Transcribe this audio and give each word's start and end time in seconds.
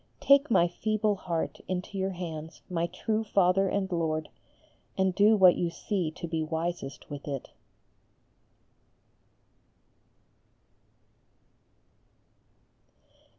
Take 0.19 0.49
my 0.49 0.67
feeble 0.67 1.15
heart 1.15 1.59
into 1.67 1.95
your 1.95 2.09
hands, 2.13 2.63
my 2.71 2.87
true 2.87 3.23
Father 3.23 3.67
and 3.69 3.91
Lord, 3.91 4.29
and 4.97 5.13
do 5.13 5.35
what 5.37 5.57
you 5.57 5.69
see 5.69 6.09
to 6.15 6.27
be 6.27 6.41
wisest 6.41 7.07
with 7.11 7.27
it. 7.27 7.51